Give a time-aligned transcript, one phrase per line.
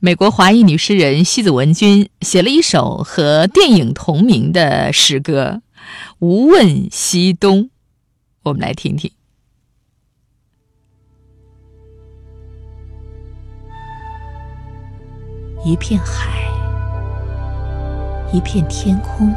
[0.00, 5.60] 美国华裔女诗人西子文君写了一首和电影同名的诗歌
[6.20, 7.64] 《无问西东》，
[8.44, 9.10] 我们来听听。
[15.64, 16.48] 一片海，
[18.32, 19.34] 一片天空，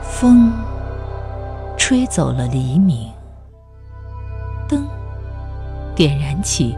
[0.00, 0.52] 风
[1.76, 3.10] 吹走了黎明，
[4.68, 4.86] 灯
[5.96, 6.76] 点燃起。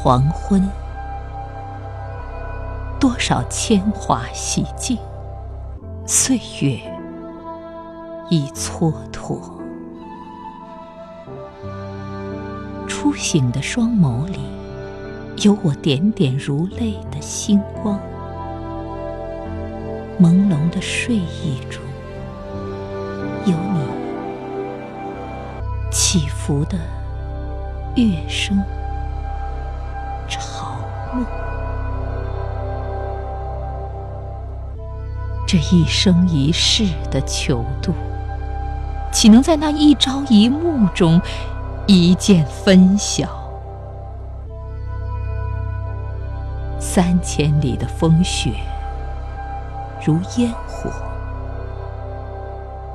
[0.00, 0.62] 黄昏，
[3.00, 4.96] 多少铅华洗尽，
[6.06, 6.78] 岁月
[8.30, 9.40] 已蹉跎。
[12.86, 14.38] 初醒的双眸里，
[15.42, 17.98] 有我点点如泪的星光；
[20.20, 21.82] 朦胧的睡意中，
[23.46, 23.80] 有你
[25.90, 26.78] 起伏的
[27.96, 28.62] 乐声。
[31.14, 31.26] 梦
[35.46, 37.92] 这一生一世的求渡，
[39.10, 41.20] 岂能在那一朝一暮中
[41.86, 43.26] 一见分晓？
[46.78, 48.52] 三千里的风雪
[50.04, 50.90] 如烟火，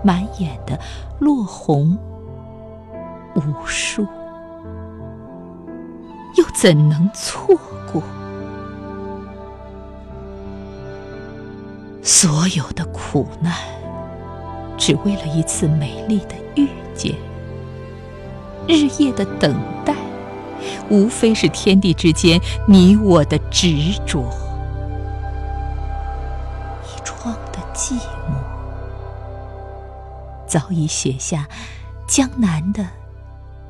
[0.04, 0.80] 满眼的
[1.18, 1.98] 落红
[3.36, 4.06] 无数，
[6.38, 7.56] 又怎能错
[7.94, 8.04] 过？
[12.02, 13.54] 所有的苦难，
[14.78, 17.16] 只为了一次美丽的遇见。
[18.68, 19.96] 日夜的等待，
[20.90, 24.30] 无非是天地之间你我的执着。
[26.84, 27.94] 一窗的寂
[28.30, 28.36] 寞，
[30.46, 31.48] 早已写下
[32.08, 32.86] 江南的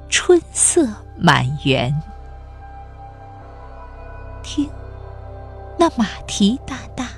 [0.10, 0.88] 春色
[1.18, 1.94] 满园。
[4.54, 4.70] 听，
[5.80, 7.10] 那马蹄哒哒。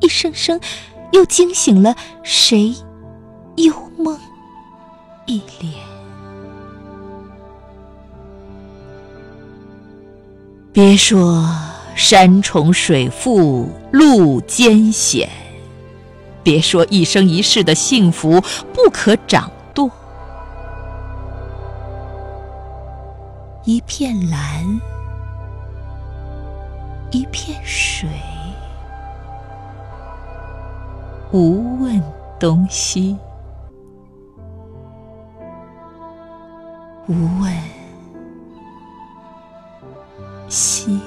[0.00, 0.58] 一声声，
[1.12, 2.74] 又惊醒了谁？
[3.56, 4.18] 幽梦
[5.26, 5.74] 一帘。
[10.72, 11.46] 别说
[11.94, 15.28] 山重水复路艰险，
[16.42, 18.40] 别说一生一世的幸福
[18.72, 19.90] 不可掌舵。
[23.64, 24.80] 一片蓝，
[27.12, 28.08] 一片水。
[31.30, 32.02] 无问
[32.40, 33.16] 东西，
[37.06, 37.52] 无问
[40.48, 41.00] 西。